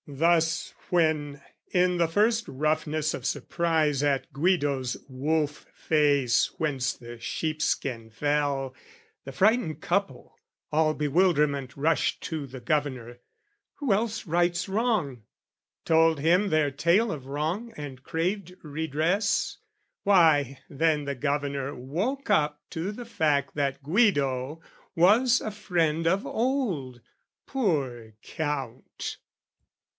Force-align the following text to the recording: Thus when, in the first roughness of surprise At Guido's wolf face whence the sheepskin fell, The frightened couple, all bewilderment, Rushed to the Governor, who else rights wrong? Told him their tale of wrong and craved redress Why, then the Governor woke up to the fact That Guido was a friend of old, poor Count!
Thus 0.07 0.73
when, 0.89 1.41
in 1.71 1.97
the 1.97 2.07
first 2.07 2.47
roughness 2.47 3.13
of 3.13 3.23
surprise 3.23 4.01
At 4.01 4.33
Guido's 4.33 4.97
wolf 5.07 5.67
face 5.75 6.47
whence 6.57 6.93
the 6.93 7.19
sheepskin 7.19 8.09
fell, 8.09 8.73
The 9.25 9.31
frightened 9.31 9.79
couple, 9.79 10.39
all 10.71 10.95
bewilderment, 10.95 11.77
Rushed 11.77 12.21
to 12.23 12.47
the 12.47 12.59
Governor, 12.59 13.19
who 13.75 13.93
else 13.93 14.25
rights 14.25 14.67
wrong? 14.67 15.21
Told 15.85 16.19
him 16.19 16.49
their 16.49 16.71
tale 16.71 17.11
of 17.11 17.27
wrong 17.27 17.71
and 17.77 18.01
craved 18.01 18.55
redress 18.63 19.59
Why, 20.03 20.59
then 20.67 21.05
the 21.05 21.15
Governor 21.15 21.75
woke 21.75 22.29
up 22.31 22.59
to 22.71 22.91
the 22.91 23.05
fact 23.05 23.53
That 23.53 23.83
Guido 23.83 24.61
was 24.95 25.39
a 25.41 25.51
friend 25.51 26.07
of 26.07 26.25
old, 26.25 27.01
poor 27.45 28.13
Count! 28.23 29.17